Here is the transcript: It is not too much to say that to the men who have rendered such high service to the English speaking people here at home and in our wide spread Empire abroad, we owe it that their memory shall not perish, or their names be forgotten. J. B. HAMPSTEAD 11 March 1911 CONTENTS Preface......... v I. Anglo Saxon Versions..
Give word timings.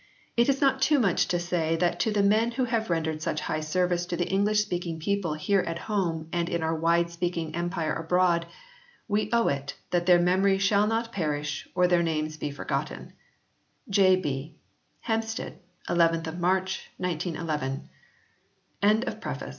It 0.35 0.49
is 0.49 0.59
not 0.59 0.81
too 0.81 0.97
much 0.97 1.27
to 1.27 1.37
say 1.37 1.75
that 1.75 1.99
to 1.99 2.11
the 2.11 2.23
men 2.23 2.49
who 2.53 2.63
have 2.65 2.89
rendered 2.89 3.21
such 3.21 3.41
high 3.41 3.59
service 3.59 4.07
to 4.07 4.17
the 4.17 4.27
English 4.27 4.59
speaking 4.59 4.99
people 4.99 5.35
here 5.35 5.59
at 5.59 5.77
home 5.77 6.27
and 6.33 6.49
in 6.49 6.63
our 6.63 6.73
wide 6.73 7.11
spread 7.11 7.37
Empire 7.53 7.93
abroad, 7.93 8.47
we 9.07 9.29
owe 9.31 9.47
it 9.47 9.75
that 9.91 10.07
their 10.07 10.17
memory 10.17 10.57
shall 10.57 10.87
not 10.87 11.11
perish, 11.11 11.67
or 11.75 11.87
their 11.87 12.01
names 12.01 12.35
be 12.37 12.49
forgotten. 12.49 13.13
J. 13.91 14.15
B. 14.15 14.55
HAMPSTEAD 15.01 15.59
11 15.87 16.41
March 16.41 16.89
1911 16.97 17.87
CONTENTS 18.81 18.81
Preface......... 18.81 18.81
v 18.81 18.81
I. 18.81 18.87
Anglo 18.87 19.05
Saxon 19.05 19.21
Versions.. 19.37 19.49